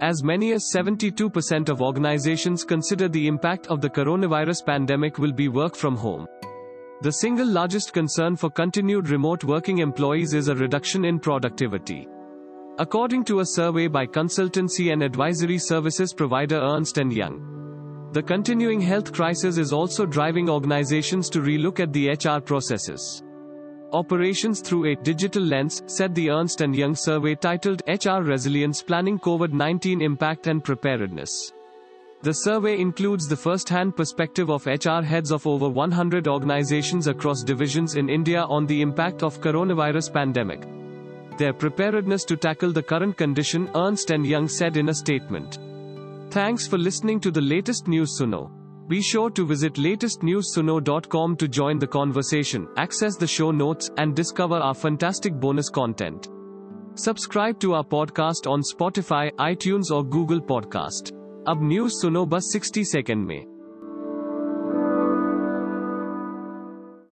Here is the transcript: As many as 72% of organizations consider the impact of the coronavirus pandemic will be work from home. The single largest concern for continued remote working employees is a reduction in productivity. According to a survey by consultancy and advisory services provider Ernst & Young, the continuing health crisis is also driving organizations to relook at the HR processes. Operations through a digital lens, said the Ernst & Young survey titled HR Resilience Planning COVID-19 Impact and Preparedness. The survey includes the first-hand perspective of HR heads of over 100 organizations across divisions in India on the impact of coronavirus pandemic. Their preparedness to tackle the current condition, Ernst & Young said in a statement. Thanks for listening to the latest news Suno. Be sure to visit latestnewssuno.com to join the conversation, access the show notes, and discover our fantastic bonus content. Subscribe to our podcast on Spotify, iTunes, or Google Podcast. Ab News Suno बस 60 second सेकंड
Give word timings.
As 0.00 0.22
many 0.22 0.52
as 0.52 0.70
72% 0.72 1.68
of 1.68 1.82
organizations 1.82 2.62
consider 2.62 3.08
the 3.08 3.26
impact 3.26 3.66
of 3.66 3.80
the 3.80 3.90
coronavirus 3.90 4.64
pandemic 4.64 5.18
will 5.18 5.32
be 5.32 5.48
work 5.48 5.74
from 5.74 5.96
home. 5.96 6.28
The 7.02 7.10
single 7.10 7.46
largest 7.46 7.92
concern 7.92 8.36
for 8.36 8.48
continued 8.48 9.08
remote 9.08 9.42
working 9.42 9.78
employees 9.78 10.34
is 10.34 10.46
a 10.46 10.54
reduction 10.54 11.04
in 11.04 11.18
productivity. 11.18 12.06
According 12.78 13.24
to 13.24 13.40
a 13.40 13.46
survey 13.46 13.88
by 13.88 14.06
consultancy 14.06 14.92
and 14.92 15.02
advisory 15.02 15.58
services 15.58 16.14
provider 16.14 16.60
Ernst 16.60 16.96
& 16.96 17.10
Young, 17.10 18.10
the 18.12 18.22
continuing 18.22 18.80
health 18.80 19.12
crisis 19.12 19.58
is 19.58 19.72
also 19.72 20.06
driving 20.06 20.48
organizations 20.48 21.28
to 21.30 21.40
relook 21.40 21.80
at 21.80 21.92
the 21.92 22.10
HR 22.10 22.40
processes. 22.40 23.24
Operations 23.92 24.60
through 24.60 24.92
a 24.92 24.96
digital 24.96 25.42
lens, 25.42 25.82
said 25.86 26.14
the 26.14 26.28
Ernst 26.28 26.60
& 26.60 26.60
Young 26.60 26.94
survey 26.94 27.34
titled 27.34 27.82
HR 27.88 28.20
Resilience 28.20 28.82
Planning 28.82 29.18
COVID-19 29.18 30.02
Impact 30.02 30.46
and 30.46 30.62
Preparedness. 30.62 31.54
The 32.20 32.34
survey 32.34 32.78
includes 32.78 33.28
the 33.28 33.36
first-hand 33.36 33.96
perspective 33.96 34.50
of 34.50 34.66
HR 34.66 35.00
heads 35.00 35.30
of 35.30 35.46
over 35.46 35.70
100 35.70 36.28
organizations 36.28 37.06
across 37.06 37.42
divisions 37.42 37.94
in 37.94 38.10
India 38.10 38.42
on 38.42 38.66
the 38.66 38.82
impact 38.82 39.22
of 39.22 39.40
coronavirus 39.40 40.12
pandemic. 40.12 40.66
Their 41.38 41.54
preparedness 41.54 42.24
to 42.24 42.36
tackle 42.36 42.72
the 42.72 42.82
current 42.82 43.16
condition, 43.16 43.70
Ernst 43.74 44.10
& 44.10 44.10
Young 44.10 44.48
said 44.48 44.76
in 44.76 44.90
a 44.90 44.94
statement. 44.94 45.60
Thanks 46.30 46.66
for 46.66 46.76
listening 46.76 47.20
to 47.20 47.30
the 47.30 47.40
latest 47.40 47.88
news 47.88 48.18
Suno. 48.20 48.50
Be 48.88 49.02
sure 49.02 49.28
to 49.30 49.44
visit 49.44 49.74
latestnewssuno.com 49.74 51.36
to 51.36 51.46
join 51.46 51.78
the 51.78 51.86
conversation, 51.86 52.66
access 52.78 53.16
the 53.16 53.26
show 53.26 53.50
notes, 53.50 53.90
and 53.98 54.16
discover 54.16 54.56
our 54.56 54.74
fantastic 54.74 55.34
bonus 55.34 55.68
content. 55.68 56.28
Subscribe 56.94 57.60
to 57.60 57.74
our 57.74 57.84
podcast 57.84 58.50
on 58.50 58.62
Spotify, 58.62 59.30
iTunes, 59.32 59.90
or 59.90 60.02
Google 60.02 60.40
Podcast. 60.40 61.12
Ab 61.46 61.60
News 61.60 62.00
Suno 62.02 62.26
बस 62.26 62.50
60 62.52 62.84
second 62.84 63.28
सेकंड 63.28 63.57